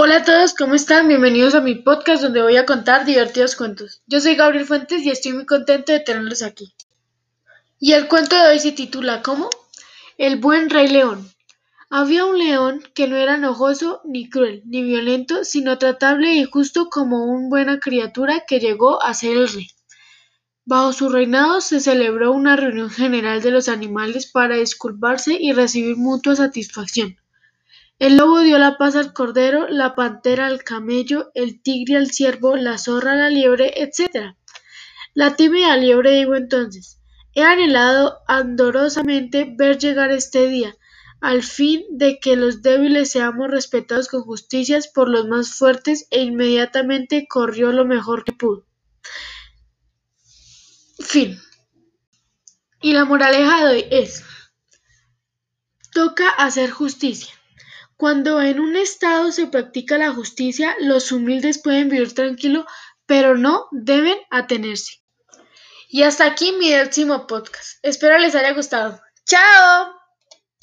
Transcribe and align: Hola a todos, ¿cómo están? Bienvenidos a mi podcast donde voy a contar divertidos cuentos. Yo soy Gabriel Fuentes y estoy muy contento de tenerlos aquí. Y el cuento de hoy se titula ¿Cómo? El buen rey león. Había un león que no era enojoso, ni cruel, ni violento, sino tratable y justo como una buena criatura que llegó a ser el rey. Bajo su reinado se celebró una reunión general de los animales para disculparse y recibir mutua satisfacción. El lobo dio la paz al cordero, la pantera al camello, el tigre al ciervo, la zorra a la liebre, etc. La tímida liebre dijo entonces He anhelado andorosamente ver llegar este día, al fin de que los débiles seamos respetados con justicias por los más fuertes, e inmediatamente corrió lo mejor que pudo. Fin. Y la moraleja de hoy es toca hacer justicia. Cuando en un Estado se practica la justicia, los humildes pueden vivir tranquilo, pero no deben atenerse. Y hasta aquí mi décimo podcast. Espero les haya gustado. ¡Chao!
Hola 0.00 0.18
a 0.18 0.22
todos, 0.22 0.54
¿cómo 0.54 0.76
están? 0.76 1.08
Bienvenidos 1.08 1.56
a 1.56 1.60
mi 1.60 1.74
podcast 1.74 2.22
donde 2.22 2.40
voy 2.40 2.56
a 2.56 2.64
contar 2.64 3.04
divertidos 3.04 3.56
cuentos. 3.56 4.00
Yo 4.06 4.20
soy 4.20 4.36
Gabriel 4.36 4.64
Fuentes 4.64 5.02
y 5.02 5.10
estoy 5.10 5.32
muy 5.32 5.44
contento 5.44 5.90
de 5.90 5.98
tenerlos 5.98 6.42
aquí. 6.42 6.72
Y 7.80 7.94
el 7.94 8.06
cuento 8.06 8.36
de 8.36 8.48
hoy 8.48 8.60
se 8.60 8.70
titula 8.70 9.22
¿Cómo? 9.22 9.50
El 10.16 10.36
buen 10.36 10.70
rey 10.70 10.86
león. 10.86 11.28
Había 11.90 12.26
un 12.26 12.38
león 12.38 12.84
que 12.94 13.08
no 13.08 13.16
era 13.16 13.34
enojoso, 13.34 14.00
ni 14.04 14.30
cruel, 14.30 14.62
ni 14.66 14.84
violento, 14.84 15.42
sino 15.42 15.78
tratable 15.78 16.32
y 16.32 16.44
justo 16.44 16.90
como 16.90 17.24
una 17.24 17.48
buena 17.48 17.80
criatura 17.80 18.44
que 18.46 18.60
llegó 18.60 19.02
a 19.02 19.14
ser 19.14 19.36
el 19.36 19.48
rey. 19.48 19.66
Bajo 20.64 20.92
su 20.92 21.08
reinado 21.08 21.60
se 21.60 21.80
celebró 21.80 22.30
una 22.30 22.54
reunión 22.54 22.88
general 22.88 23.42
de 23.42 23.50
los 23.50 23.68
animales 23.68 24.30
para 24.30 24.54
disculparse 24.54 25.36
y 25.40 25.50
recibir 25.50 25.96
mutua 25.96 26.36
satisfacción. 26.36 27.16
El 27.98 28.16
lobo 28.16 28.40
dio 28.40 28.58
la 28.58 28.78
paz 28.78 28.94
al 28.94 29.12
cordero, 29.12 29.66
la 29.68 29.96
pantera 29.96 30.46
al 30.46 30.62
camello, 30.62 31.32
el 31.34 31.60
tigre 31.60 31.96
al 31.96 32.12
ciervo, 32.12 32.54
la 32.54 32.78
zorra 32.78 33.12
a 33.12 33.16
la 33.16 33.28
liebre, 33.28 33.82
etc. 33.82 34.36
La 35.14 35.34
tímida 35.34 35.76
liebre 35.76 36.12
dijo 36.12 36.36
entonces 36.36 37.00
He 37.34 37.42
anhelado 37.42 38.18
andorosamente 38.28 39.52
ver 39.56 39.78
llegar 39.78 40.12
este 40.12 40.46
día, 40.46 40.76
al 41.20 41.42
fin 41.42 41.84
de 41.90 42.20
que 42.20 42.36
los 42.36 42.62
débiles 42.62 43.10
seamos 43.10 43.50
respetados 43.50 44.06
con 44.06 44.22
justicias 44.22 44.86
por 44.86 45.08
los 45.08 45.26
más 45.26 45.54
fuertes, 45.54 46.06
e 46.12 46.22
inmediatamente 46.22 47.26
corrió 47.28 47.72
lo 47.72 47.84
mejor 47.84 48.22
que 48.22 48.32
pudo. 48.32 48.64
Fin. 51.00 51.40
Y 52.80 52.92
la 52.92 53.04
moraleja 53.04 53.64
de 53.64 53.72
hoy 53.72 53.84
es 53.90 54.22
toca 55.92 56.28
hacer 56.30 56.70
justicia. 56.70 57.37
Cuando 57.98 58.40
en 58.40 58.60
un 58.60 58.76
Estado 58.76 59.32
se 59.32 59.48
practica 59.48 59.98
la 59.98 60.12
justicia, 60.12 60.76
los 60.78 61.10
humildes 61.10 61.60
pueden 61.60 61.88
vivir 61.88 62.14
tranquilo, 62.14 62.64
pero 63.06 63.36
no 63.36 63.66
deben 63.72 64.16
atenerse. 64.30 65.02
Y 65.88 66.04
hasta 66.04 66.24
aquí 66.24 66.52
mi 66.52 66.70
décimo 66.70 67.26
podcast. 67.26 67.80
Espero 67.82 68.16
les 68.18 68.36
haya 68.36 68.52
gustado. 68.52 69.00
¡Chao! 69.26 69.98